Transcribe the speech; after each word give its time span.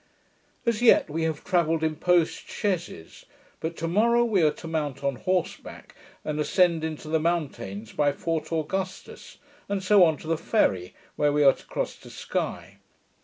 As 0.65 0.81
yet 0.81 1.11
we 1.11 1.21
have 1.25 1.43
travelled 1.43 1.83
in 1.83 1.95
postchaises; 1.95 3.27
but 3.59 3.77
to 3.77 3.87
morrow 3.87 4.25
we 4.25 4.41
are 4.41 4.49
to 4.53 4.67
mount 4.67 5.03
on 5.03 5.17
horseback, 5.17 5.93
and 6.25 6.39
ascend 6.39 6.83
into 6.83 7.07
the 7.07 7.19
mountains 7.19 7.93
by 7.93 8.11
Fort 8.11 8.51
Augustus, 8.51 9.37
and 9.69 9.83
so 9.83 10.03
on 10.03 10.17
to 10.17 10.25
the 10.27 10.39
ferry, 10.39 10.95
where 11.17 11.31
we 11.31 11.43
are 11.43 11.53
to 11.53 11.67
cross 11.67 11.95
to 11.97 12.09
Sky. 12.09 12.79